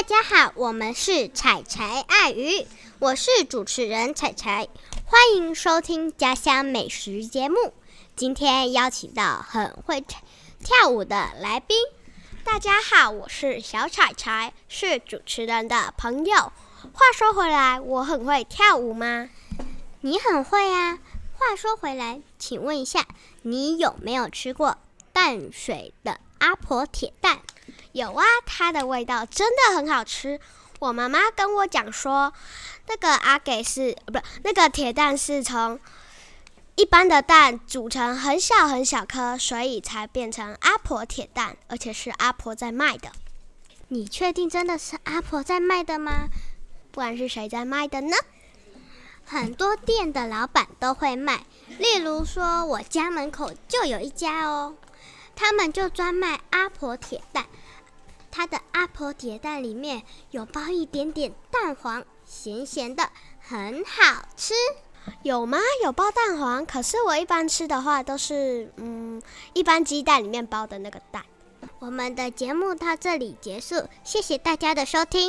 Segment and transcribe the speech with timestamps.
[0.00, 2.66] 大家好，我们是柴柴爱鱼，
[3.00, 4.66] 我是主持人柴柴，
[5.04, 7.74] 欢迎收听家乡美食节目。
[8.16, 11.76] 今天邀请到很会跳舞的来宾。
[12.44, 16.34] 大家好，我是小柴柴，是主持人的朋友。
[16.34, 19.28] 话说回来，我很会跳舞吗？
[20.00, 20.98] 你很会啊。
[21.36, 23.06] 话说回来，请问一下，
[23.42, 24.78] 你有没有吃过
[25.12, 27.42] 淡水的阿婆铁蛋？
[27.92, 30.40] 有啊，它的味道真的很好吃。
[30.78, 32.32] 我妈妈跟我讲说，
[32.86, 35.78] 那个阿给是不是那个铁蛋是从
[36.76, 43.12] 一般的蛋煮成很小很小颗，所以才变成阿婆铁蛋，而且是阿婆在卖的。
[43.88, 46.28] 你确定真的是阿婆在卖的吗？
[46.92, 48.16] 不然是谁在卖的呢？
[49.26, 51.44] 很多店的老板都会卖，
[51.78, 54.76] 例如说我家门口就有一家哦，
[55.36, 57.46] 他们就专卖阿婆铁蛋。
[58.30, 64.54] 它的阿婆铁蛋里面有包一点点蛋黄，咸咸的，很好吃。
[65.22, 65.58] 有吗？
[65.82, 66.64] 有包蛋黄？
[66.64, 69.20] 可是我一般吃的话都是，嗯，
[69.54, 71.24] 一般鸡蛋里面包的那个蛋。
[71.78, 75.28] 我们的节目到这里结束，谢谢大家的收听。